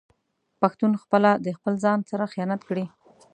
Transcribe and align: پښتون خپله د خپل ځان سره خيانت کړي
پښتون 0.61 0.91
خپله 1.03 1.29
د 1.45 1.47
خپل 1.57 1.73
ځان 1.83 1.99
سره 2.09 2.31
خيانت 2.33 2.61
کړي 2.69 2.85